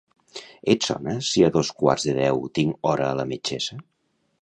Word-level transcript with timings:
Et 0.73 0.87
sona 0.87 1.13
si 1.27 1.45
a 1.49 1.53
dos 1.59 1.71
quarts 1.83 2.09
de 2.09 2.17
deu 2.23 2.43
tinc 2.59 2.91
hora 2.93 3.11
a 3.11 3.15
la 3.23 3.31
metgessa? 3.35 3.83